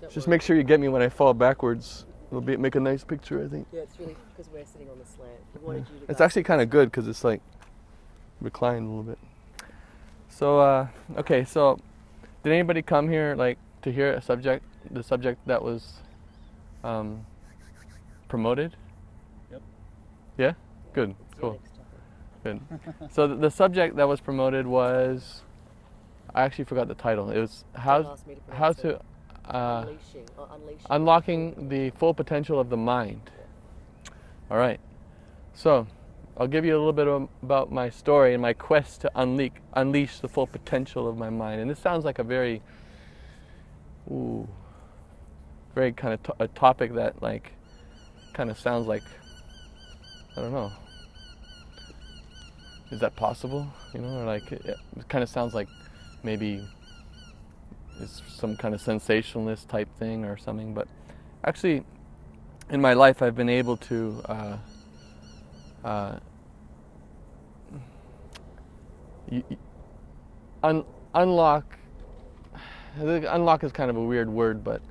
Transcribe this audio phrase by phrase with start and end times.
[0.00, 0.34] Don't Just worry.
[0.34, 2.04] make sure you get me when I fall backwards.
[2.28, 3.66] It'll be make a nice picture, I think.
[3.72, 5.30] Yeah, it's really because we're sitting on the slant.
[5.54, 6.10] We wanted you to.
[6.10, 7.40] It's actually kind of good because it's like
[8.40, 9.18] reclined a little bit.
[10.28, 11.80] So uh, okay, so
[12.42, 15.94] did anybody come here like to hear a subject, the subject that was
[16.84, 17.24] um,
[18.28, 18.76] promoted?
[19.50, 19.62] Yep.
[20.36, 20.52] Yeah.
[20.92, 21.14] Good.
[21.30, 21.60] It's Cool.
[22.44, 22.60] Good.
[23.10, 25.42] so th- the subject that was promoted was,
[26.34, 27.30] I actually forgot the title.
[27.30, 29.00] It was how Don't ask me to how to
[29.48, 30.26] uh, unleashing
[30.90, 33.30] unlocking the full potential of the mind.
[34.50, 34.80] All right.
[35.54, 35.86] So,
[36.36, 39.52] I'll give you a little bit of, about my story and my quest to unleash
[39.74, 41.60] unleash the full potential of my mind.
[41.60, 42.62] And this sounds like a very,
[44.10, 44.48] ooh,
[45.74, 47.52] very kind of to- a topic that like,
[48.34, 49.02] kind of sounds like,
[50.36, 50.70] I don't know.
[52.90, 53.66] Is that possible?
[53.92, 55.68] You know, or like it, it kind of sounds like
[56.22, 56.66] maybe
[58.00, 60.74] it's some kind of sensationalist type thing or something.
[60.74, 60.88] But
[61.44, 61.84] actually,
[62.70, 64.56] in my life, I've been able to uh,
[65.84, 66.18] uh,
[70.62, 71.78] un- unlock.
[73.00, 74.82] Unlock is kind of a weird word, but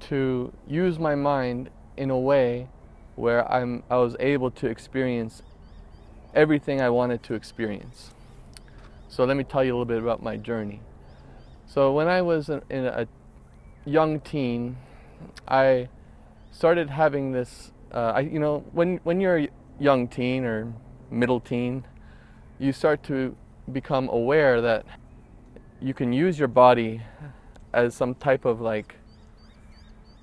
[0.00, 2.68] to use my mind in a way
[3.16, 5.42] where I'm I was able to experience
[6.34, 8.12] everything I wanted to experience.
[9.08, 10.80] So let me tell you a little bit about my journey.
[11.66, 13.06] So when I was in a
[13.84, 14.76] young teen,
[15.48, 15.88] I
[16.50, 17.72] started having this.
[17.92, 19.48] Uh, I, you know, when when you're a
[19.78, 20.72] young teen or
[21.10, 21.84] middle teen,
[22.58, 23.36] you start to
[23.72, 24.84] become aware that
[25.80, 27.02] you can use your body
[27.72, 28.96] as some type of like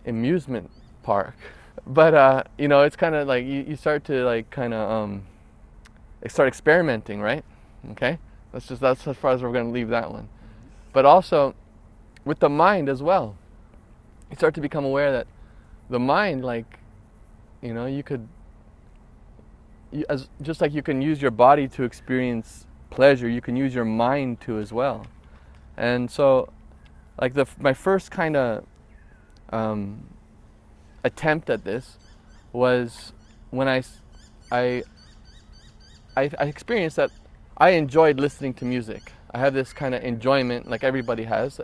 [0.06, 0.70] amusement
[1.04, 1.36] park.
[1.88, 4.92] But uh, you know, it's kind of like you, you start to like kind of
[4.92, 5.24] um,
[6.28, 7.44] start experimenting, right?
[7.92, 8.20] Okay,
[8.52, 10.30] that's just that's as far as we're going to leave that one.
[10.94, 11.56] But also
[12.26, 13.36] with the mind as well,
[14.30, 15.28] you start to become aware that
[15.90, 16.80] the mind, like,
[17.62, 18.28] you know, you could,
[19.92, 23.74] you, as just like you can use your body to experience pleasure, you can use
[23.74, 25.06] your mind to as well.
[25.78, 26.52] And so,
[27.20, 28.66] like the my first kind of
[29.52, 30.06] um,
[31.04, 31.98] attempt at this
[32.54, 33.14] was
[33.50, 33.84] when I,
[34.52, 34.84] I,
[36.16, 37.12] I experienced that
[37.58, 39.12] I enjoyed listening to music.
[39.32, 41.60] I have this kind of enjoyment, like everybody has,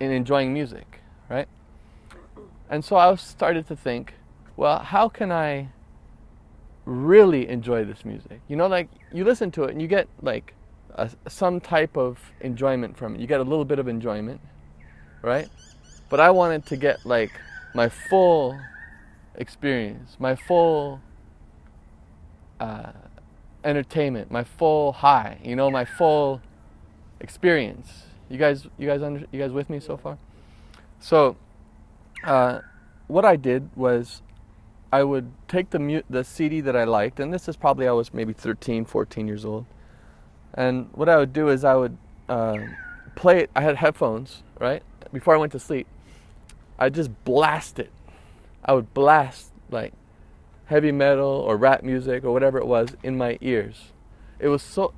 [0.00, 1.48] in enjoying music, right?
[2.68, 4.14] And so I started to think,
[4.56, 5.68] well, how can I
[6.84, 8.40] really enjoy this music?
[8.48, 10.54] You know, like you listen to it and you get like
[10.94, 13.20] a, some type of enjoyment from it.
[13.20, 14.40] You get a little bit of enjoyment,
[15.22, 15.48] right?
[16.08, 17.32] But I wanted to get like
[17.74, 18.58] my full
[19.36, 21.00] experience, my full
[22.60, 22.92] uh,
[23.64, 26.40] entertainment, my full high, you know, my full
[27.24, 28.04] experience.
[28.28, 30.18] You guys, you guys, under, you guys with me so far?
[31.00, 31.36] So,
[32.22, 32.60] uh,
[33.08, 34.22] what I did was,
[34.92, 37.92] I would take the mu- the CD that I liked, and this is probably I
[37.92, 39.64] was maybe 13, 14 years old,
[40.52, 41.96] and what I would do is I would
[42.28, 42.58] uh,
[43.16, 43.50] play it.
[43.56, 44.82] I had headphones, right?
[45.12, 45.86] Before I went to sleep,
[46.78, 47.90] I just blast it.
[48.64, 49.92] I would blast like
[50.66, 53.92] heavy metal or rap music or whatever it was in my ears.
[54.38, 54.92] It was so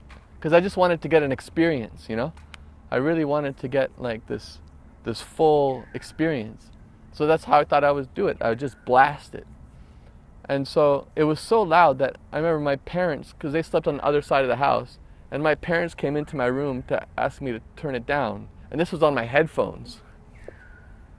[0.47, 2.33] because I just wanted to get an experience, you know.
[2.89, 4.61] I really wanted to get like this
[5.03, 6.71] this full experience.
[7.11, 8.37] So that's how I thought I would do it.
[8.41, 9.45] I would just blast it.
[10.49, 13.97] And so it was so loud that I remember my parents, because they slept on
[13.97, 15.01] the other side of the house,
[15.33, 18.47] and my parents came into my room to ask me to turn it down.
[18.71, 20.01] And this was on my headphones.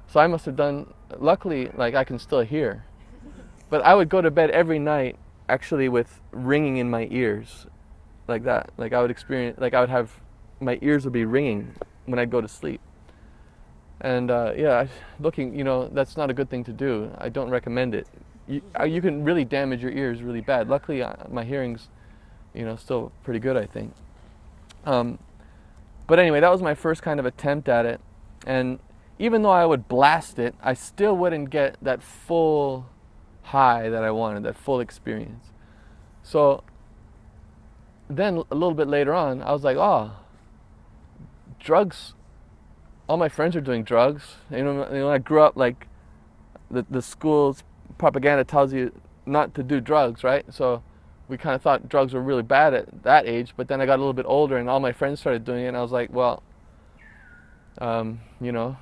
[0.07, 2.85] So I must have done, luckily, like I can still hear.
[3.69, 5.17] But I would go to bed every night
[5.49, 7.67] actually with ringing in my ears
[8.27, 8.71] like that.
[8.77, 10.11] Like I would experience, like I would have,
[10.59, 11.73] my ears would be ringing
[12.05, 12.81] when I'd go to sleep.
[14.01, 14.87] And uh, yeah,
[15.19, 17.11] looking, you know, that's not a good thing to do.
[17.17, 18.07] I don't recommend it.
[18.47, 20.69] You, uh, you can really damage your ears really bad.
[20.69, 21.89] Luckily, uh, my hearing's,
[22.53, 23.93] you know, still pretty good, I think.
[24.85, 25.19] Um,
[26.05, 27.99] but anyway, that was my first kind of attempt at it.
[28.45, 28.79] And
[29.19, 32.85] even though I would blast it, I still wouldn't get that full
[33.43, 35.47] high that I wanted, that full experience.
[36.23, 36.63] So
[38.09, 40.11] then a little bit later on, I was like, oh,
[41.59, 42.13] drugs.
[43.07, 44.35] All my friends are doing drugs.
[44.51, 45.87] You know, you know, I grew up like
[46.69, 47.63] the the school's
[47.97, 48.91] propaganda tells you
[49.25, 50.45] not to do drugs, right?
[50.53, 50.83] So
[51.27, 53.53] we kind of thought drugs were really bad at that age.
[53.55, 55.67] But then I got a little bit older, and all my friends started doing it,
[55.67, 56.43] and I was like, well,
[57.79, 58.77] um, you know,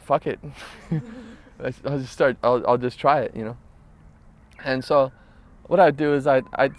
[0.00, 0.38] fuck it.
[1.60, 2.36] I'll just start.
[2.42, 3.56] I'll, I'll just try it, you know.
[4.64, 5.12] And so,
[5.68, 6.74] what I'd do is I'd I'd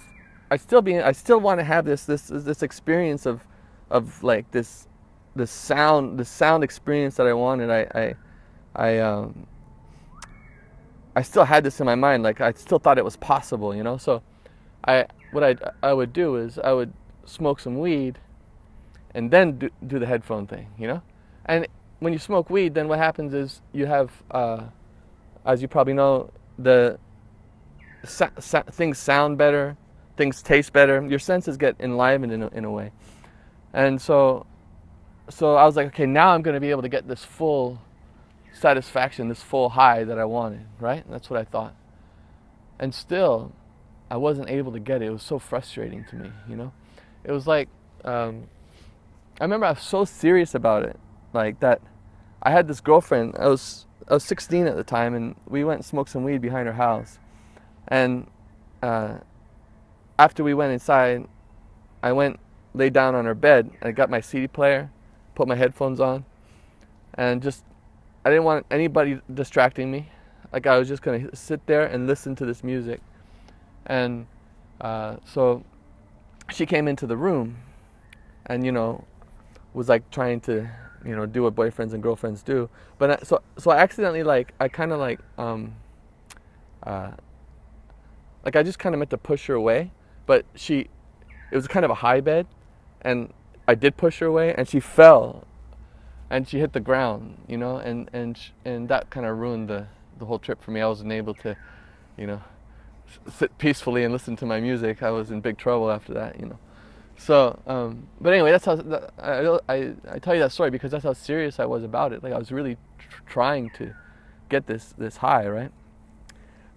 [0.52, 3.46] I still be I still want to have this this this experience of
[3.90, 4.88] of like this
[5.36, 7.70] the sound the sound experience that I wanted.
[7.70, 8.16] I I
[8.76, 9.48] I um
[11.16, 12.24] I still had this in my mind.
[12.24, 13.98] Like I still thought it was possible, you know.
[13.98, 14.22] So
[14.86, 16.94] I what I I would do is I would
[17.26, 18.20] smoke some weed
[19.14, 21.02] and then do, do the headphone thing, you know.
[21.46, 21.68] And
[22.00, 24.64] when you smoke weed, then what happens is you have, uh,
[25.46, 27.00] as you probably know, the
[28.06, 29.78] things sound better,
[30.18, 31.06] things taste better.
[31.06, 32.92] Your senses get enlivened in a, in a way.
[33.74, 34.46] And so,
[35.30, 37.82] so I was like, okay, now I'm going to be able to get this full
[38.54, 41.04] satisfaction, this full high that I wanted, right?
[41.10, 41.76] That's what I thought.
[42.80, 43.52] And still,
[44.10, 45.06] I wasn't able to get it.
[45.06, 46.72] It was so frustrating to me, you know?
[47.24, 47.70] It was like,
[48.04, 48.46] um,
[49.40, 51.00] I remember I was so serious about it,
[51.34, 51.82] like that.
[52.42, 53.36] I had this girlfriend.
[53.38, 56.42] I was I was 16 at the time, and we went and smoked some weed
[56.42, 57.20] behind her house.
[57.90, 58.28] And
[58.82, 59.16] uh,
[60.18, 61.28] after we went inside,
[62.02, 62.40] I went
[62.74, 63.72] laid down on her bed.
[63.82, 64.92] I got my CD player,
[65.36, 66.24] put my headphones on,
[67.16, 67.64] and just
[68.24, 70.10] I didn't want anybody distracting me.
[70.54, 73.02] Like I was just gonna sit there and listen to this music.
[73.88, 74.28] And
[74.80, 75.64] uh, so
[76.52, 77.58] she came into the room,
[78.46, 79.04] and you know
[79.74, 80.70] was like trying to
[81.06, 84.54] you know do what boyfriends and girlfriends do but I, so so i accidentally like
[84.60, 85.76] i kind of like um
[86.84, 87.12] uh
[88.44, 89.92] like i just kind of meant to push her away
[90.26, 90.88] but she
[91.52, 92.46] it was kind of a high bed
[93.02, 93.34] and
[93.68, 95.46] i did push her away and she fell
[96.30, 99.88] and she hit the ground you know and and and that kind of ruined the
[100.18, 101.56] the whole trip for me i wasn't able to
[102.18, 102.42] you know
[103.32, 106.46] sit peacefully and listen to my music i was in big trouble after that you
[106.46, 106.60] know
[107.20, 108.80] so, um, but anyway, that's how
[109.22, 112.24] I, I, I tell you that story because that's how serious I was about it.
[112.24, 113.94] Like I was really tr- trying to
[114.48, 115.72] get this this high, right?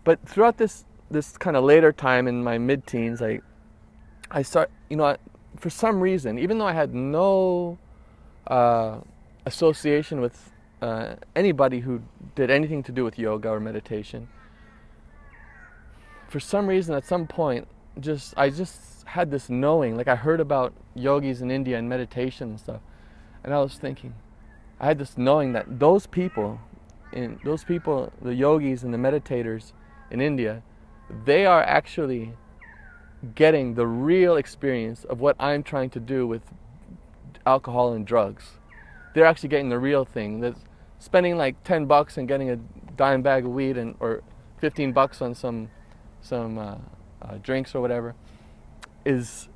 [0.03, 3.41] But throughout this this kind of later time in my mid-teens, I
[4.31, 5.17] I start, you know,
[5.57, 7.79] for some reason, even though I had no
[8.47, 8.99] uh,
[9.45, 10.51] association with
[10.81, 12.01] uh, anybody who
[12.35, 14.29] did anything to do with yoga or meditation,
[16.29, 17.69] for some reason, at some point,
[18.01, 22.51] just I just had this knowing like i heard about yogis in india and meditation
[22.51, 22.81] and stuff
[23.45, 24.15] and i was thinking
[24.81, 26.59] i had this knowing that those people
[27.13, 29.73] in those people the yogis and the meditators
[30.11, 30.63] in india
[31.25, 32.35] they are actually
[33.35, 36.43] getting the real experience of what i'm trying to do with
[37.47, 38.59] alcohol and drugs.
[39.15, 40.41] They're actually getting the real thing.
[40.41, 40.55] That
[40.99, 42.57] spending like 10 bucks and getting a
[42.97, 44.23] dime bag of weed and or
[44.59, 45.71] 15 bucks on some
[46.21, 46.77] some uh,
[47.21, 48.15] uh, drinks or whatever
[49.05, 49.49] is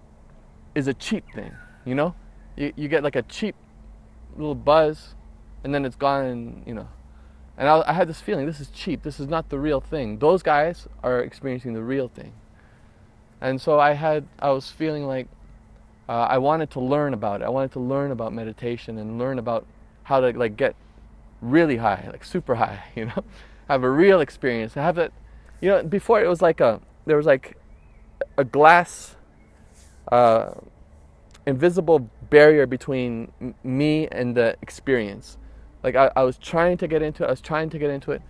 [0.75, 1.53] is a cheap thing
[1.85, 2.13] you know?
[2.57, 3.55] You, you get like a cheap
[4.37, 5.15] little buzz
[5.63, 6.89] and then it's gone and you know
[7.59, 10.19] and I, I had this feeling this is cheap this is not the real thing.
[10.19, 12.33] Those guys are experiencing the real thing.
[13.41, 15.29] And so i had i was feeling like
[16.09, 17.45] uh, i wanted to learn about it.
[17.45, 19.67] I wanted to learn about meditation and learn about
[20.05, 20.75] how to like get
[21.43, 23.25] really high like super high you know?
[23.69, 24.77] Have a real experience.
[24.77, 25.13] I have it
[25.61, 27.57] you know before it was like a there was like
[28.39, 29.17] a glass
[30.13, 30.53] uh,
[31.47, 35.39] invisible barrier between me and the experience.
[35.87, 38.11] Like I, I was trying to get into it, I was trying to get into
[38.11, 38.21] it,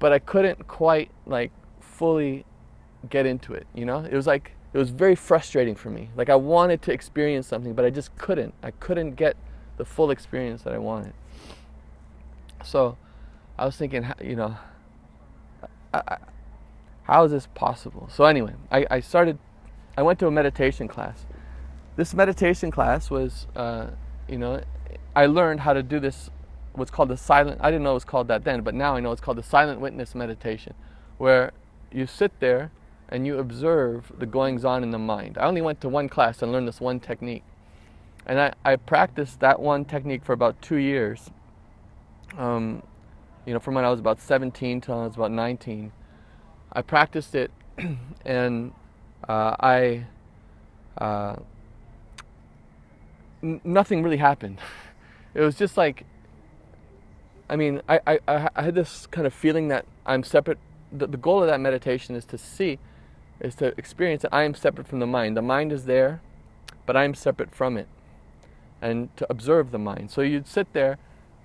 [0.00, 2.44] but I couldn't quite like fully
[3.08, 3.66] get into it.
[3.72, 6.10] You know, it was like it was very frustrating for me.
[6.16, 8.52] Like I wanted to experience something, but I just couldn't.
[8.64, 9.36] I couldn't get
[9.76, 11.12] the full experience that I wanted.
[12.64, 12.98] So
[13.56, 14.56] I was thinking, you know,
[15.92, 16.16] I, I,
[17.04, 18.08] how is this possible?
[18.12, 19.38] So anyway, I, I started
[19.96, 21.26] I went to a meditation class.
[21.94, 23.90] This meditation class was, uh,
[24.28, 24.60] you know,
[25.14, 26.30] I learned how to do this,
[26.74, 29.00] what's called the silent, I didn't know it was called that then, but now I
[29.00, 30.74] know it's called the silent witness meditation,
[31.18, 31.52] where
[31.92, 32.70] you sit there
[33.08, 35.38] and you observe the goings on in the mind.
[35.38, 37.44] I only went to one class and learned this one technique.
[38.26, 41.30] And I, I practiced that one technique for about two years.
[42.38, 42.82] Um,
[43.46, 45.92] you know, from when I was about 17 till I was about 19.
[46.72, 47.50] I practiced it
[48.24, 48.72] and
[49.28, 50.06] uh, I
[50.98, 51.36] uh,
[53.42, 54.58] n- nothing really happened.
[55.36, 56.06] It was just like,
[57.48, 60.58] I mean, I, I, I I had this kind of feeling that I'm separate.
[60.90, 62.78] The, the goal of that meditation is to see,
[63.40, 65.36] is to experience that I am separate from the mind.
[65.36, 66.20] The mind is there,
[66.86, 67.88] but I'm separate from it,
[68.80, 70.10] and to observe the mind.
[70.10, 70.98] So you'd sit there,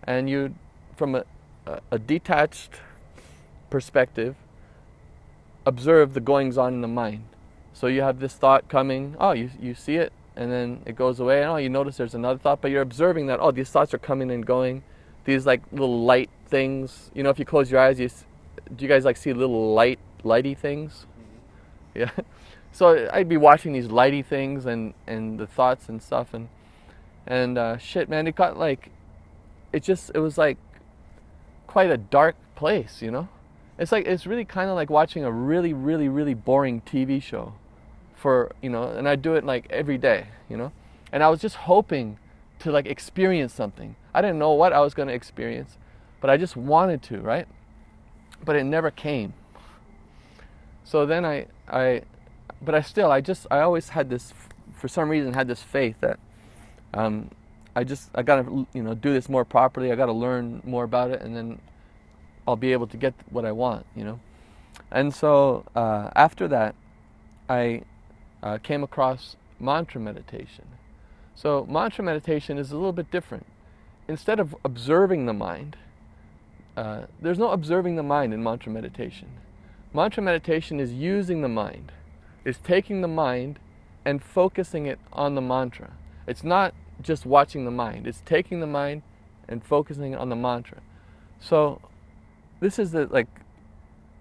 [0.04, 0.56] and you'd,
[0.96, 1.26] from a,
[1.66, 2.80] a, a detached
[3.70, 4.36] perspective,
[5.66, 7.24] observe the goings on in the mind.
[7.74, 11.20] So you have this thought coming, oh, you, you see it, and then it goes
[11.20, 13.94] away, and oh, you notice there's another thought, but you're observing that, oh, these thoughts
[13.94, 14.84] are coming and going.
[15.26, 18.10] These like little light things, you know, if you close your eyes, you,
[18.76, 21.06] do you guys like see little light, lighty things?
[21.94, 22.12] Yeah.
[22.72, 26.50] So I'd be watching these lighty things and, and the thoughts and stuff, and,
[27.26, 28.92] and uh, shit, man, it got like,
[29.74, 30.58] it just it was like
[31.66, 33.28] quite a dark place, you know.
[33.78, 37.54] It's like it's really kind of like watching a really, really, really boring TV show,
[38.16, 40.72] for you know, and I do it like every day, you know,
[41.12, 42.18] and I was just hoping
[42.60, 43.96] to like experience something.
[44.14, 45.78] I didn't know what I was going to experience,
[46.22, 47.48] but I just wanted to, right?
[48.44, 49.34] But it never came.
[50.84, 52.02] So then I, I,
[52.62, 54.34] but I still, I just, I always had this,
[54.74, 56.20] for some reason, had this faith that,
[56.94, 57.30] um,
[57.76, 59.92] I just, I gotta, you know, do this more properly.
[59.92, 61.60] I gotta learn more about it, and then
[62.48, 64.20] I'll be able to get what I want, you know.
[64.92, 66.76] And so uh, after that,
[67.48, 67.84] I
[68.42, 70.66] uh, came across mantra meditation.
[71.36, 73.46] So mantra meditation is a little bit different.
[74.10, 75.78] Instead of observing the mind,
[76.76, 79.28] uh, there's no observing the mind in mantra meditation.
[79.94, 81.92] Mantra meditation is using the mind,
[82.44, 83.60] is taking the mind
[84.04, 85.92] and focusing it on the mantra.
[86.26, 86.74] It's not
[87.04, 89.04] just watching the mind, it's taking the mind
[89.48, 90.80] and focusing on the mantra.
[91.40, 91.80] So
[92.62, 93.28] this is the like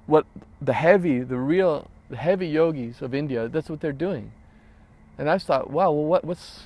[0.07, 0.27] what
[0.61, 4.33] the heavy, the real the heavy yogis of India, that's what they're doing.
[5.17, 6.65] And I thought, wow, well what what's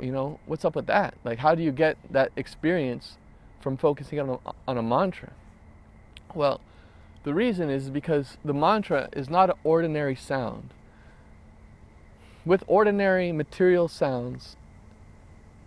[0.00, 1.14] you know, what's up with that?
[1.24, 3.18] Like how do you get that experience
[3.60, 4.38] from focusing on a,
[4.68, 5.32] on a mantra?
[6.34, 6.60] Well,
[7.24, 10.70] the reason is because the mantra is not an ordinary sound.
[12.44, 14.56] With ordinary material sounds,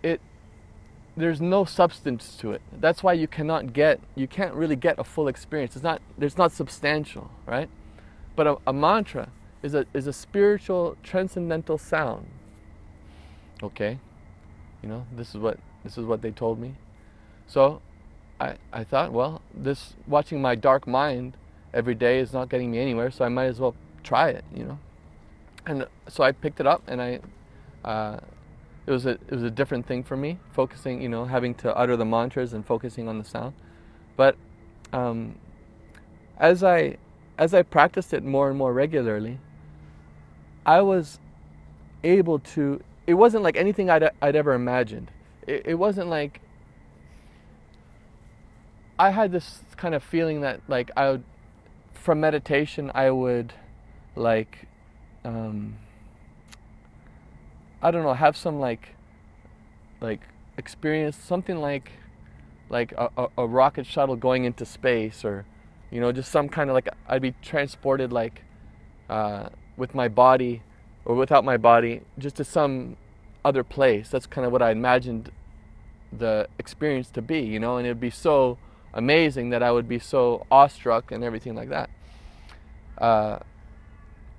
[0.02, 0.20] it
[1.16, 2.62] there's no substance to it.
[2.72, 5.74] That's why you cannot get you can't really get a full experience.
[5.74, 7.68] It's not there's not substantial, right?
[8.36, 9.30] But a, a mantra
[9.62, 12.28] is a is a spiritual transcendental sound.
[13.62, 13.98] Okay?
[14.82, 16.74] You know, this is what this is what they told me.
[17.46, 17.80] So
[18.40, 21.36] I I thought, well, this watching my dark mind
[21.74, 24.64] every day is not getting me anywhere, so I might as well try it, you
[24.64, 24.78] know.
[25.66, 27.20] And so I picked it up, and I,
[27.84, 28.20] uh,
[28.86, 31.76] it was a it was a different thing for me, focusing, you know, having to
[31.76, 33.54] utter the mantras and focusing on the sound.
[34.16, 34.36] But
[34.92, 35.36] um,
[36.38, 36.96] as I
[37.36, 39.38] as I practiced it more and more regularly,
[40.64, 41.18] I was
[42.04, 42.82] able to.
[43.08, 45.10] It wasn't like anything I'd I'd ever imagined.
[45.46, 46.42] It, it wasn't like
[48.98, 51.24] I had this kind of feeling that like I would
[51.94, 53.54] from meditation I would
[54.14, 54.68] like
[55.24, 55.78] um,
[57.80, 58.94] I don't know have some like
[60.02, 60.20] like
[60.58, 61.92] experience something like
[62.68, 65.46] like a, a, a rocket shuttle going into space or
[65.90, 68.42] you know just some kind of like I'd be transported like
[69.08, 69.48] uh,
[69.78, 70.60] with my body
[71.08, 72.96] or without my body just to some
[73.44, 75.32] other place that's kind of what I imagined
[76.12, 78.58] the experience to be you know and it'd be so
[78.94, 81.90] amazing that I would be so awestruck and everything like that.
[82.98, 83.38] Uh,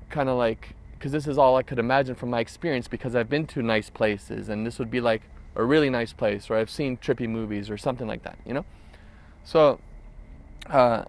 [0.10, 3.30] kind of like, because this is all I could imagine from my experience because I've
[3.30, 5.22] been to nice places and this would be like
[5.56, 8.66] a really nice place or I've seen trippy movies or something like that, you know?
[9.44, 9.80] So,
[10.68, 11.06] uh,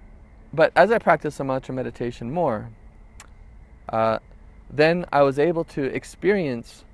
[0.52, 2.70] but as I practice the mantra meditation more,
[3.88, 4.18] uh,
[4.72, 6.84] then I was able to experience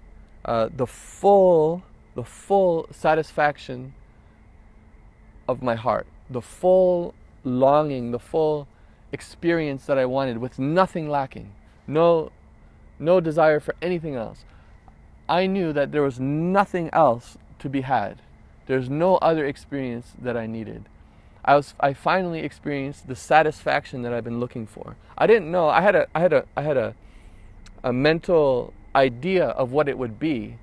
[0.45, 1.83] uh, the full,
[2.15, 3.95] the full satisfaction
[5.49, 7.15] of my heart the full
[7.45, 8.67] longing, the full
[9.13, 11.53] experience that I wanted with nothing lacking.
[11.87, 12.33] No
[12.99, 14.45] no desire for anything else.
[15.29, 18.23] I knew that there was nothing else to be had.
[18.67, 20.87] There's no other experience that I needed.
[21.45, 24.97] I was I finally experienced the satisfaction that I've been looking for.
[25.17, 25.69] I didn't know.
[25.69, 26.95] I had a I had a I had a
[27.87, 30.59] a mental idea of what it would be,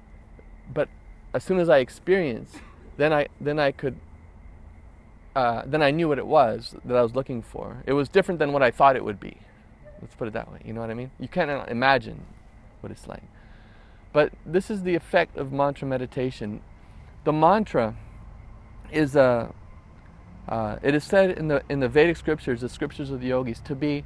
[0.74, 0.90] but
[1.34, 2.58] as soon as I experienced,
[2.98, 3.96] then I then I could
[5.34, 7.82] uh, then I knew what it was that I was looking for.
[7.88, 9.38] It was different than what I thought it would be.
[10.02, 10.60] Let's put it that way.
[10.66, 11.12] You know what I mean?
[11.18, 12.26] You can't imagine
[12.82, 13.24] what it's like.
[14.12, 16.62] But this is the effect of mantra meditation.
[17.24, 17.96] The mantra
[18.92, 19.56] is a.
[20.50, 23.62] Uh, it is said in the in the Vedic scriptures, the scriptures of the yogis,
[23.62, 24.04] to be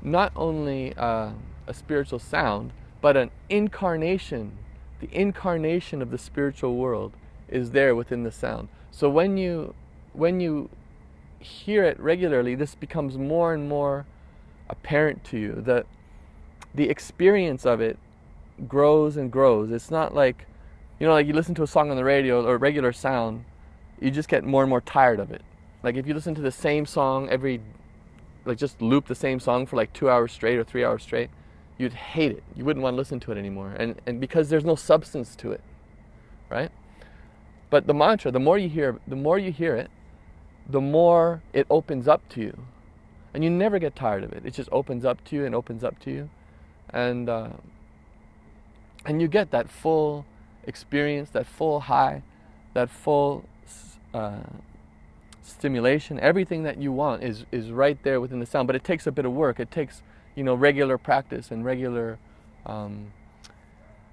[0.00, 1.32] not only uh,
[1.66, 4.58] a spiritual sound, but an incarnation.
[5.00, 7.12] The incarnation of the spiritual world
[7.48, 8.68] is there within the sound.
[8.90, 9.74] So when you
[10.12, 10.70] when you
[11.38, 14.06] hear it regularly, this becomes more and more
[14.68, 15.62] apparent to you.
[15.64, 15.86] That
[16.74, 17.98] the experience of it
[18.66, 19.70] grows and grows.
[19.70, 20.46] It's not like,
[20.98, 23.44] you know, like you listen to a song on the radio or regular sound,
[24.00, 25.42] you just get more and more tired of it.
[25.82, 27.60] Like if you listen to the same song every,
[28.44, 31.30] like just loop the same song for like two hours straight or three hours straight,
[31.78, 32.42] you'd hate it.
[32.54, 33.74] You wouldn't want to listen to it anymore.
[33.78, 35.60] And, and because there's no substance to it,
[36.50, 36.70] right?
[37.70, 39.90] But the mantra, the more you hear, the more you hear it,
[40.68, 42.58] the more it opens up to you.
[43.34, 44.42] And you never get tired of it.
[44.46, 46.30] It just opens up to you and opens up to you.
[46.90, 47.50] And, uh,
[49.04, 50.24] and you get that full
[50.64, 52.22] experience, that full high,
[52.72, 53.44] that full
[54.14, 54.38] uh,
[55.42, 58.66] stimulation, everything that you want is, is right there within the sound.
[58.66, 59.60] But it takes a bit of work.
[59.60, 60.02] It takes,
[60.36, 62.18] you know, regular practice and regular,
[62.66, 63.12] um,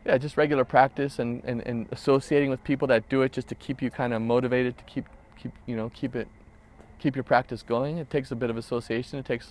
[0.06, 3.56] yeah, just regular practice and, and, and associating with people that do it just to
[3.56, 5.06] keep you kind of motivated to keep,
[5.38, 6.28] keep, you know, keep it,
[6.98, 7.98] keep your practice going.
[7.98, 9.20] It takes a bit of association.
[9.20, 9.50] It takes,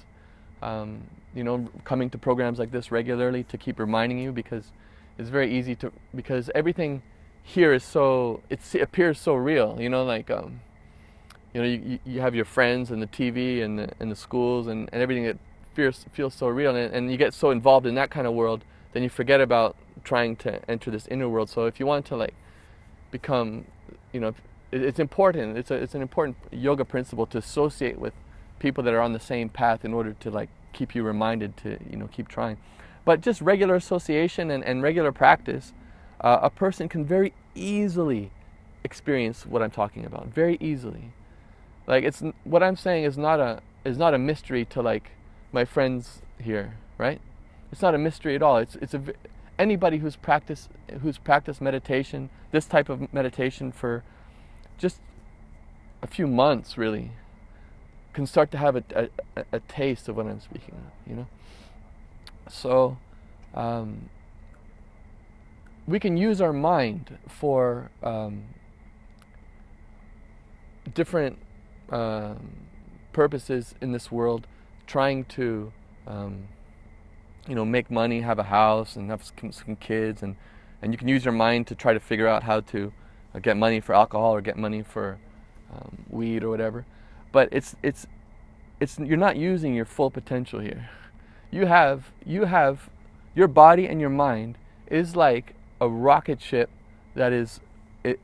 [0.62, 1.02] um,
[1.34, 4.72] you know, coming to programs like this regularly to keep reminding you because
[5.18, 7.02] it's very easy to, because everything
[7.42, 10.60] here is so, it appears so real, you know, like, um,
[11.52, 14.68] you know, you, you have your friends and the TV and the, and the schools
[14.68, 15.36] and, and everything that
[15.74, 18.64] feels, feels so real and, and you get so involved in that kind of world,
[18.92, 21.48] then you forget about trying to enter this inner world.
[21.48, 22.34] So if you want to like
[23.10, 23.64] become,
[24.12, 24.34] you know,
[24.70, 28.14] it's important, it's, a, it's an important yoga principle to associate with
[28.58, 31.78] people that are on the same path in order to like keep you reminded to,
[31.90, 32.56] you know, keep trying.
[33.04, 35.72] But just regular association and, and regular practice,
[36.20, 38.30] uh, a person can very easily
[38.84, 41.12] experience what I'm talking about, very easily.
[41.86, 45.10] Like it's what I'm saying is not a is not a mystery to like
[45.52, 47.20] my friends here, right?
[47.70, 48.58] It's not a mystery at all.
[48.58, 49.02] It's it's a
[49.58, 50.70] anybody who's practiced
[51.02, 54.02] who's practiced meditation, this type of meditation for
[54.78, 55.00] just
[56.02, 57.12] a few months really
[58.12, 58.84] can start to have a,
[59.36, 61.26] a, a taste of what I'm speaking of, you know?
[62.48, 62.98] So
[63.54, 64.10] um,
[65.86, 68.44] we can use our mind for um,
[70.92, 71.38] different
[71.90, 72.52] um,
[73.12, 74.46] purposes in this world,
[74.92, 75.72] trying to,
[76.06, 76.46] um,
[77.48, 80.36] you know, make money, have a house, and have some, kids, and
[80.82, 82.92] and you can use your mind to try to figure out how to
[83.34, 85.18] uh, get money for alcohol or get money for
[85.72, 86.84] um, weed or whatever.
[87.32, 88.06] But it's it's
[88.80, 90.90] it's you're not using your full potential here.
[91.50, 92.90] You have you have
[93.34, 94.58] your body and your mind
[94.88, 96.68] is like a rocket ship
[97.14, 97.60] that is
[98.04, 98.20] it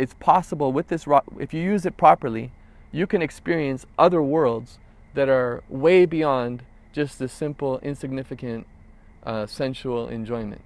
[0.00, 2.50] it's possible with this rock if you use it properly
[2.90, 4.78] you can experience other worlds
[5.14, 8.66] that are way beyond just the simple, insignificant,
[9.24, 10.62] uh, sensual enjoyment.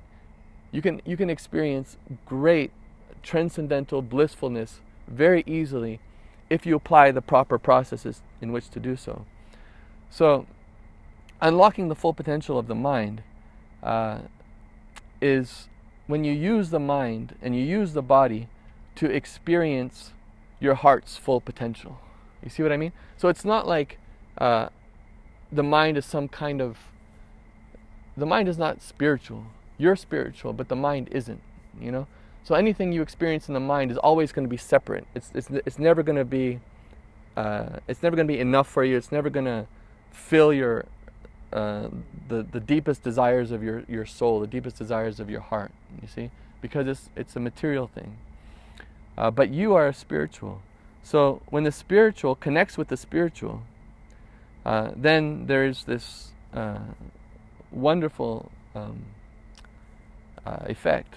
[0.71, 2.73] You can, you can experience great
[3.23, 6.01] transcendental blissfulness very easily
[6.51, 9.25] if you apply the proper processes in which to do so.
[10.11, 10.47] So,
[11.41, 13.23] unlocking the full potential of the mind
[13.83, 14.21] uh,
[15.21, 15.69] is
[16.07, 18.49] when you use the mind and you use the body
[18.97, 20.13] to experience
[20.61, 21.99] your heart's full potential.
[22.43, 22.93] You see what I mean?
[23.17, 23.99] So it's not like
[24.39, 24.69] uh,
[25.53, 26.79] the mind is some kind of.
[28.17, 29.47] The mind is not spiritual.
[29.77, 31.41] You're spiritual, but the mind isn't.
[31.81, 32.07] You know.
[32.45, 35.07] So anything you experience in the mind is always going to be separate.
[35.15, 36.61] It's it's it's never going to be.
[37.37, 38.97] Uh, it's never going to be enough for you.
[38.97, 39.67] It's never going to
[40.13, 40.85] fill your
[41.53, 41.89] uh,
[42.29, 45.73] the the deepest desires of your your soul, the deepest desires of your heart.
[46.03, 48.19] You see, because it's it's a material thing.
[49.17, 50.61] Uh, but you are spiritual.
[51.03, 53.63] So when the spiritual connects with the spiritual,
[54.65, 56.79] uh, then there's this uh,
[57.71, 59.05] wonderful um,
[60.47, 61.17] uh, effect.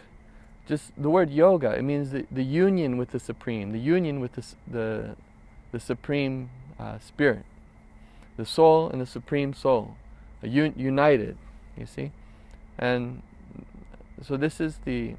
[0.68, 4.34] Just the word yoga, it means the, the union with the supreme, the union with
[4.34, 5.16] the, the,
[5.72, 7.46] the supreme uh, spirit,
[8.36, 9.96] the soul and the supreme soul,
[10.44, 11.38] un- united,
[11.78, 12.12] you see?
[12.78, 13.22] And
[14.22, 15.16] so this is the,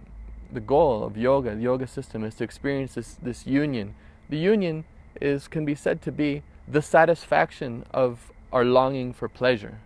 [0.53, 3.95] the goal of yoga, the yoga system, is to experience this, this union
[4.29, 4.85] the union
[5.21, 9.79] is can be said to be the satisfaction of our longing for pleasure.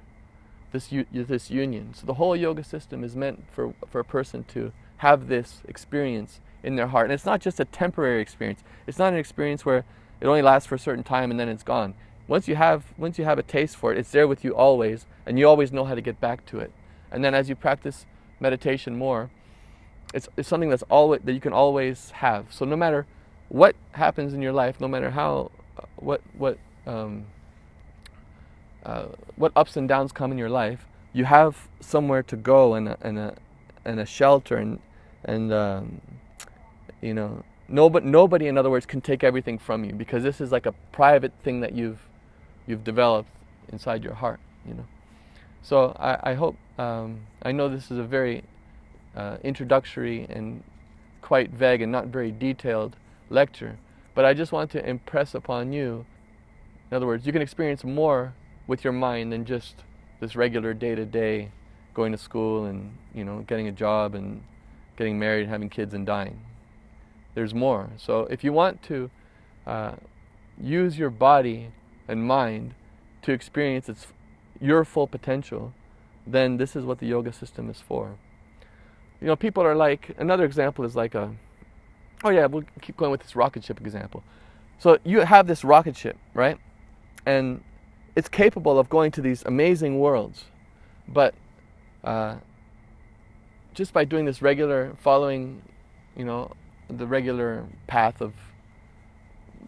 [0.72, 1.92] This this union.
[1.94, 6.40] So the whole yoga system is meant for for a person to have this experience
[6.62, 8.62] in their heart, and it's not just a temporary experience.
[8.86, 9.84] It's not an experience where
[10.20, 11.94] it only lasts for a certain time and then it's gone.
[12.28, 15.06] Once you have once you have a taste for it, it's there with you always,
[15.26, 16.72] and you always know how to get back to it.
[17.10, 18.06] And then as you practice
[18.40, 19.30] meditation more,
[20.14, 22.46] it's, it's something that's always that you can always have.
[22.50, 23.06] So no matter
[23.48, 27.26] what happens in your life, no matter how, uh, what, what, um,
[28.84, 32.88] uh, what ups and downs come in your life, you have somewhere to go and
[32.88, 33.34] a, and a,
[33.84, 34.80] and a shelter and,
[35.24, 36.00] and um,
[37.00, 40.50] you know, nobody, nobody, in other words, can take everything from you because this is
[40.52, 42.00] like a private thing that you've,
[42.66, 43.28] you've developed
[43.70, 44.86] inside your heart, you know.
[45.62, 48.42] So I, I hope, um, I know this is a very
[49.16, 50.62] uh, introductory and
[51.20, 52.96] quite vague and not very detailed
[53.30, 53.78] lecture,
[54.14, 56.04] but I just want to impress upon you.
[56.92, 58.35] In other words, you can experience more
[58.66, 59.76] with your mind than just
[60.20, 61.50] this regular day to day
[61.94, 64.42] going to school and you know getting a job and
[64.98, 66.42] getting married, having kids, and dying.
[67.35, 67.88] There's more.
[67.96, 69.11] So if you want to
[69.66, 69.92] uh,
[70.61, 71.70] use your body
[72.09, 72.74] and mind
[73.22, 74.09] to experience its
[74.61, 75.72] your full potential,
[76.26, 78.18] then this is what the yoga system is for.
[79.18, 81.35] you know, people are like another example is like a.
[82.22, 84.22] Oh yeah, we'll keep going with this rocket ship example.
[84.78, 86.59] So you have this rocket ship, right?
[87.24, 87.62] And
[88.16, 90.44] it's capable of going to these amazing worlds,
[91.08, 91.35] but
[92.04, 92.37] uh,
[93.74, 95.62] just by doing this regular, following,
[96.16, 96.52] you know,
[96.88, 98.35] the regular path of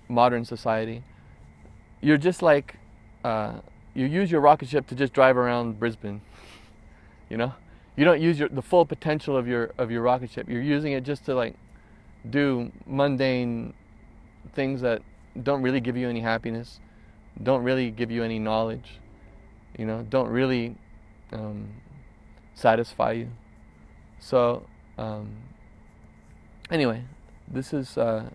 [0.09, 1.03] modern society,
[2.01, 2.77] you're just like,
[3.25, 3.55] uh,
[3.95, 6.21] you use your rocket ship to just drive around Brisbane.
[7.31, 7.55] You know,
[7.97, 10.47] you don't use your, the full potential of your of your rocket ship.
[10.47, 11.55] You're using it just to like
[12.29, 13.73] do mundane
[14.53, 15.03] things that
[15.43, 16.81] don't really give you any happiness,
[17.43, 19.01] don't really give you any knowledge,
[19.79, 20.77] you know, don't really
[21.33, 21.69] um,
[22.55, 23.31] satisfy you.
[24.21, 24.65] So,
[24.97, 25.37] um,
[26.71, 27.05] anyway,
[27.49, 28.31] this is uh,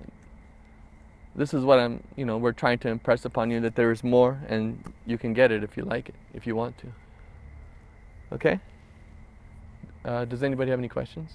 [1.36, 4.04] this is what I'm, you know, we're trying to impress upon you that there is
[4.04, 6.88] more, and you can get it if you like it, if you want to.
[8.34, 8.60] Okay.
[10.04, 11.32] Uh, does anybody have any questions?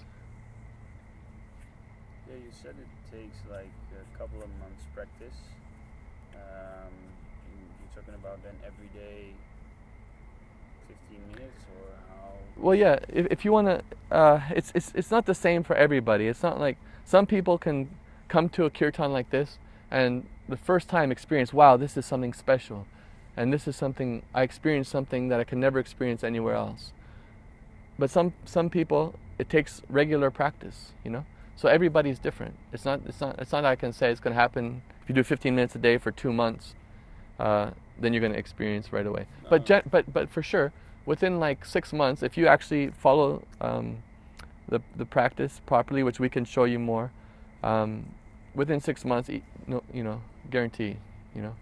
[2.28, 5.36] Yeah, you said it takes like a couple of months practice.
[8.34, 9.34] Um, you- you're talking about then every day,
[10.88, 12.32] 15 minutes, or how?
[12.56, 12.98] Well, yeah.
[13.08, 13.82] If, if you want to,
[14.14, 16.26] uh, it's it's it's not the same for everybody.
[16.28, 17.90] It's not like some people can
[18.28, 19.58] come to a kirtan like this
[19.90, 22.86] and the first time experience, wow, this is something special,
[23.36, 26.92] and this is something I experienced something that I can never experience anywhere else.
[27.98, 31.24] But some some people, it takes regular practice, you know.
[31.56, 32.56] So everybody's different.
[32.72, 35.14] It's not it's not it's not I can say it's going to happen if you
[35.14, 36.74] do 15 minutes a day for two months.
[37.38, 37.70] Uh,
[38.00, 39.26] then you're going to experience right away.
[39.48, 39.66] But No.
[39.66, 40.72] gen- but but for sure,
[41.06, 44.02] within like six months, if you actually follow um,
[44.68, 47.10] the the practice properly, which we can show you more,
[47.62, 48.04] um,
[48.54, 50.20] within six months, e- no, you know,
[50.50, 50.96] guarantee,
[51.34, 51.56] you know,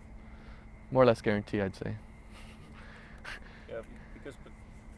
[0.90, 1.96] more or less guarantee, I'd say.
[3.68, 3.80] Yeah,
[4.14, 4.34] because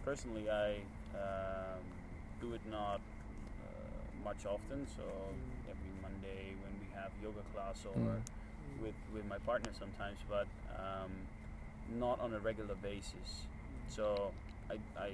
[0.04, 0.82] personally, I
[1.14, 1.82] um,
[2.40, 3.00] do it not
[3.62, 4.86] uh, much often.
[4.86, 5.02] So
[5.70, 8.20] every Monday when we have yoga class, or Mm.
[8.82, 10.46] With with my partner sometimes, but
[10.78, 11.10] um,
[11.98, 13.46] not on a regular basis.
[13.88, 14.32] So
[14.70, 15.12] I, I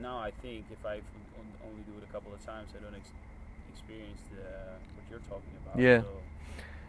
[0.00, 1.00] now I think if I
[1.66, 3.10] only do it a couple of times, I don't ex-
[3.72, 4.42] experience the
[4.96, 5.80] what you're talking about.
[5.80, 6.00] Yeah.
[6.00, 6.22] So,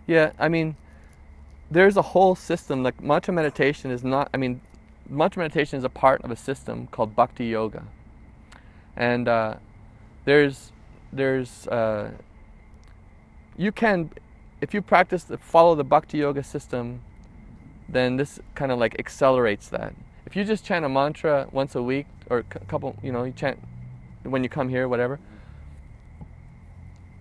[0.07, 0.75] Yeah, I mean,
[1.71, 2.83] there's a whole system.
[2.83, 4.29] Like mantra meditation is not.
[4.33, 4.61] I mean,
[5.09, 7.83] mantra meditation is a part of a system called Bhakti Yoga,
[8.95, 9.55] and uh,
[10.25, 10.71] there's
[11.11, 12.11] there's uh,
[13.57, 14.11] you can
[14.61, 17.01] if you practice the, follow the Bhakti Yoga system,
[17.87, 19.93] then this kind of like accelerates that.
[20.25, 23.31] If you just chant a mantra once a week or a couple, you know, you
[23.31, 23.59] chant
[24.23, 25.19] when you come here, whatever.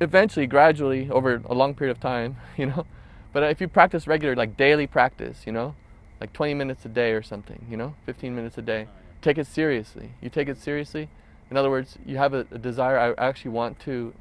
[0.01, 2.87] Eventually, gradually, over a long period of time, you know,
[3.33, 5.75] but if you practice regular, like daily practice, you know,
[6.21, 8.87] like 20 minutes a day or something, you know, 15 minutes a day, uh,
[9.21, 10.13] take it seriously.
[10.21, 11.09] You take it seriously.
[11.51, 12.99] In other words, you have a, a desire.
[12.99, 14.15] I actually want to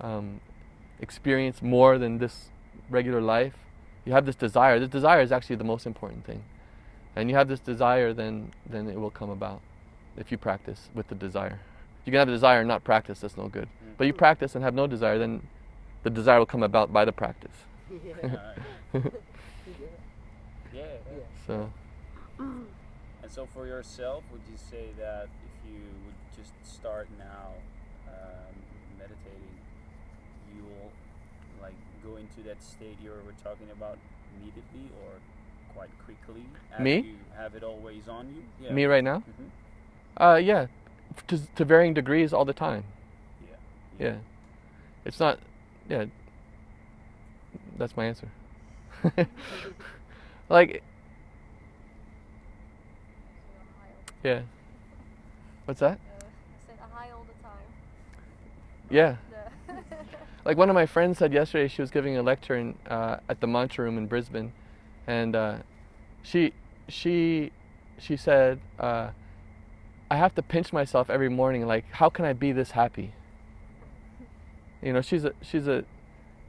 [0.00, 0.40] um,
[1.00, 2.50] experience more than this
[2.90, 3.54] regular life.
[4.04, 4.78] You have this desire.
[4.78, 6.42] This desire is actually the most important thing.
[7.16, 9.60] And you have this desire, then then it will come about.
[10.16, 11.60] If you practice with the desire,
[12.04, 13.20] you can have a desire and not practice.
[13.20, 13.68] That's no good.
[13.96, 15.42] But you practice and have no desire, then
[16.02, 17.64] the desire will come about by the practice.
[17.90, 18.12] yeah.
[18.22, 18.58] Alright.
[18.94, 19.10] yeah.
[20.72, 20.82] yeah.
[20.82, 21.22] Yeah.
[21.46, 21.70] So
[22.38, 27.52] And so for yourself, would you say that if you would just start now
[28.08, 28.54] um,
[28.98, 29.58] meditating,
[30.54, 30.90] you will
[31.60, 33.98] like go into that state you were talking about
[34.36, 35.10] immediately or
[35.74, 36.44] quite quickly?
[36.78, 36.96] Me?
[36.98, 38.42] You have it always on you?
[38.64, 38.72] Yeah.
[38.72, 39.50] me right now, Mhm.
[40.20, 40.66] uh, yeah,
[41.28, 42.84] to, to varying degrees all the time.
[43.98, 44.06] Yeah.
[44.06, 44.16] Yeah.
[45.04, 45.38] It's not,
[45.88, 46.06] yeah.
[47.76, 48.28] That's my answer.
[50.48, 50.82] like,
[54.24, 54.42] yeah.
[55.64, 55.92] What's that?
[55.92, 57.66] Uh, I said a high all the time.
[58.90, 59.16] Yeah.
[60.48, 63.42] Like one of my friends said yesterday, she was giving a lecture in, uh, at
[63.42, 64.54] the Mantra Room in Brisbane,
[65.06, 65.56] and uh,
[66.22, 66.54] she
[66.88, 67.52] she
[67.98, 69.10] she said, uh,
[70.10, 71.66] "I have to pinch myself every morning.
[71.66, 73.12] Like, how can I be this happy?"
[74.80, 75.84] You know, she's a she's a,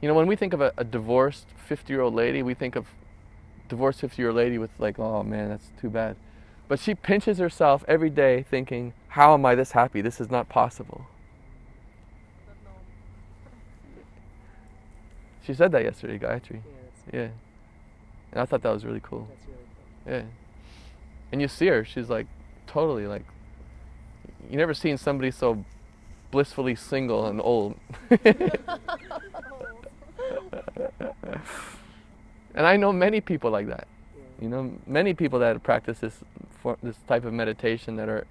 [0.00, 2.86] you know, when we think of a, a divorced fifty-year-old lady, we think of
[3.68, 6.16] divorced fifty-year-old lady with like, oh man, that's too bad.
[6.68, 10.00] But she pinches herself every day, thinking, "How am I this happy?
[10.00, 11.04] This is not possible."
[12.46, 12.80] not normal.
[15.44, 16.60] She said that yesterday, Gayatri.
[17.12, 17.28] Yeah, Yeah.
[18.32, 19.26] And I thought that was really cool.
[19.28, 19.58] that's really
[20.04, 20.12] cool.
[20.12, 20.22] Yeah.
[21.32, 22.26] And you see her, she's like
[22.66, 23.24] totally like
[24.48, 25.64] you never seen somebody so
[26.30, 27.74] blissfully single and old.
[28.10, 28.46] and
[32.54, 33.88] I know many people like that.
[34.16, 34.22] Yeah.
[34.42, 36.18] You know, many people that practice this
[36.62, 38.26] for this type of meditation that are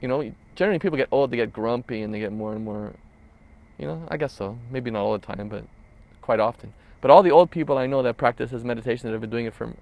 [0.00, 2.92] you know, generally people get old, they get grumpy, and they get more and more.
[3.78, 4.58] You know, I guess so.
[4.70, 5.64] Maybe not all the time, but
[6.28, 6.74] quite often.
[7.00, 9.46] But all the old people I know that practice this meditation that have been doing
[9.46, 9.72] it for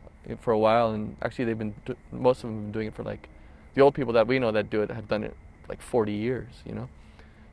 [0.40, 1.74] for a while, and actually they've been
[2.12, 3.28] most of them have been doing it for like
[3.74, 5.34] the old people that we know that do it have done it
[5.68, 6.52] like 40 years.
[6.64, 6.88] You know,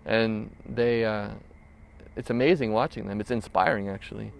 [0.05, 1.05] and they.
[1.05, 1.29] Uh,
[2.15, 3.19] it's amazing watching them.
[3.19, 4.31] It's inspiring actually.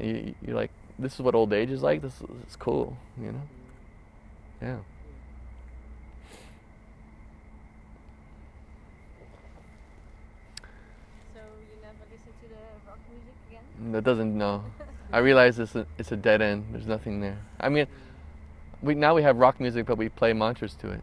[0.00, 2.02] You, you're like, this is what old age is like.
[2.02, 2.96] This is cool.
[3.20, 3.42] You know.
[4.60, 4.78] Yeah.
[11.32, 13.67] So you never listen to the rock music again?
[13.92, 14.64] That doesn't no.
[15.12, 16.66] I realize it's a, it's a dead end.
[16.72, 17.38] There's nothing there.
[17.60, 17.86] I mean,
[18.82, 21.02] we now we have rock music, but we play mantras to it.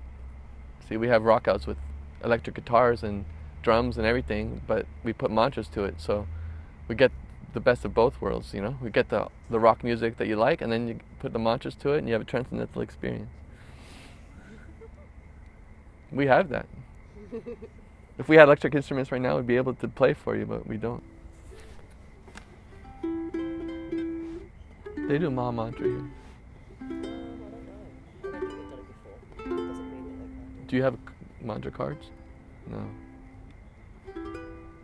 [0.87, 1.77] See, we have rock outs with
[2.23, 3.25] electric guitars and
[3.63, 6.27] drums and everything, but we put mantras to it, so
[6.87, 7.11] we get
[7.53, 8.53] the best of both worlds.
[8.53, 11.33] You know, we get the the rock music that you like, and then you put
[11.33, 13.29] the mantras to it, and you have a transcendental experience.
[16.11, 16.67] We have that.
[18.17, 20.65] If we had electric instruments right now, we'd be able to play for you, but
[20.67, 21.03] we don't.
[25.07, 25.89] Doesn't mean that they
[29.45, 30.67] can't.
[30.67, 30.97] Do you have
[31.41, 32.09] mantra cards?
[32.67, 32.89] No.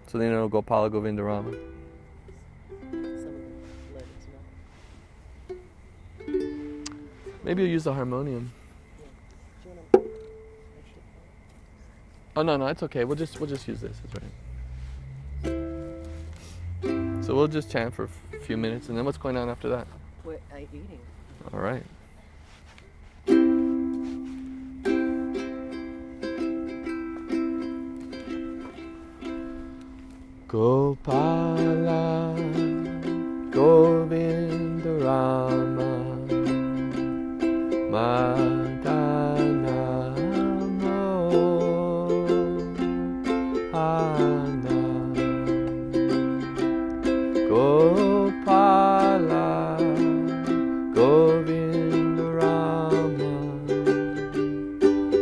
[0.08, 1.58] So they know Gopala Govindarama.
[7.44, 8.52] Maybe you'll use the harmonium.
[9.64, 9.70] Do
[12.36, 13.04] Oh no, no, it's okay.
[13.04, 13.98] We'll just we'll just use this.
[14.04, 14.32] It's right.
[17.26, 18.04] So we'll just chant for
[18.34, 19.88] a few minutes, and then what's going on after that?
[20.24, 21.00] We're uh, eating.
[21.54, 21.86] All right.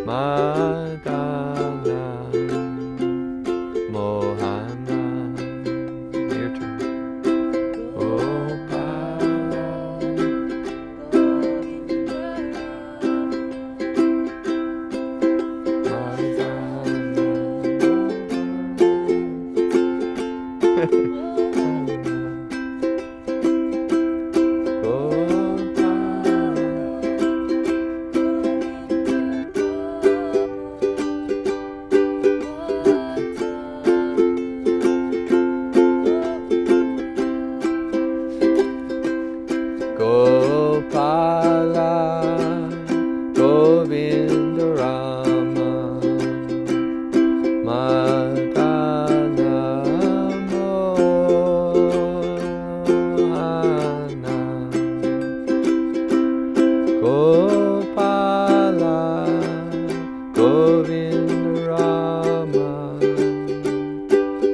[0.09, 1.28] Madana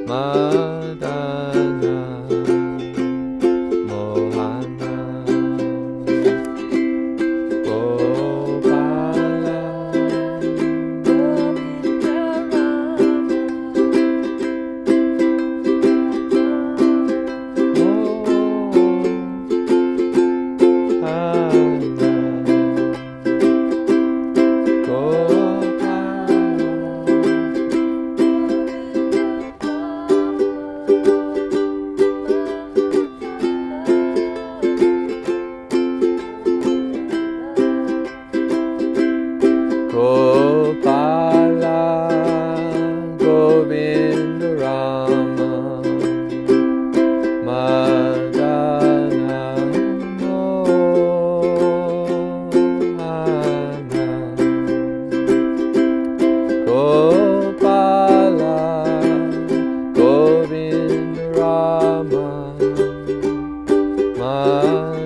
[0.06, 1.25] まだ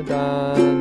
[0.07, 0.78] da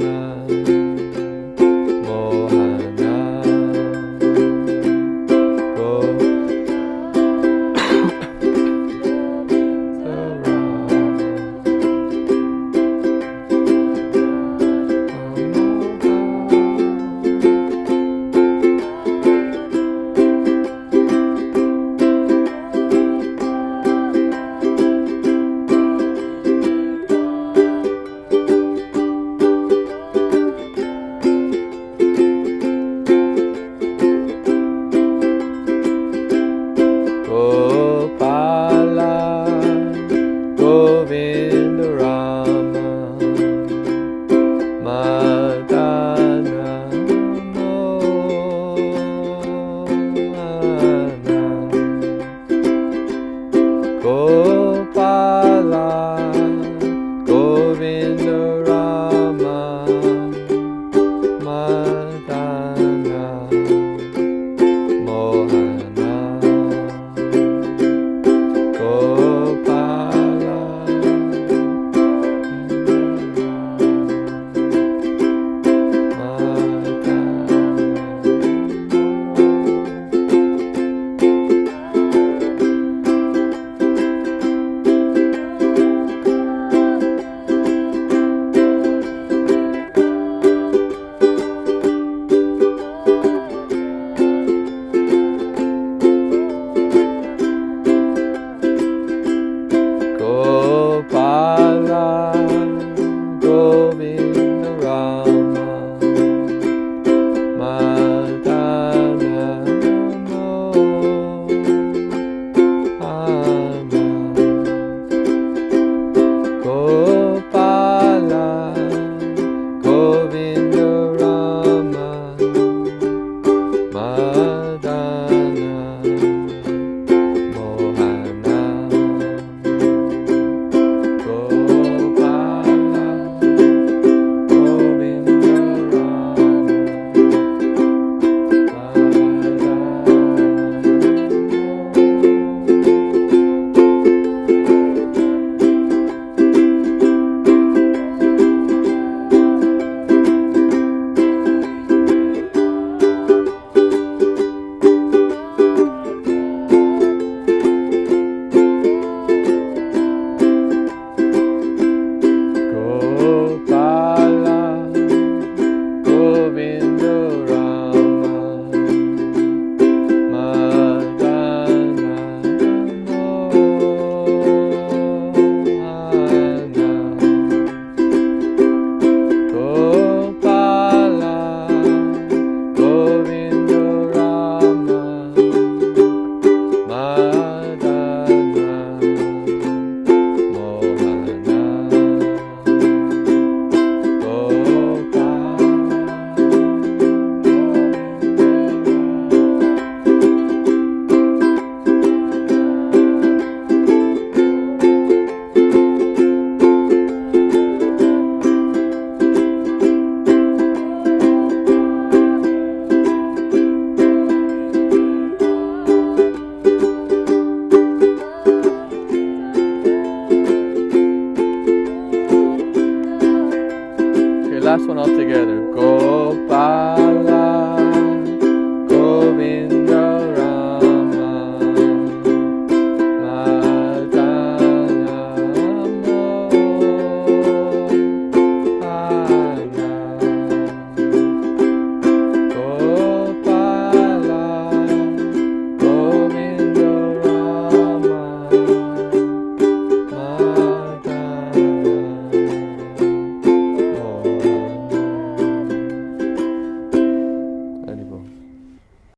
[0.00, 0.39] Yeah.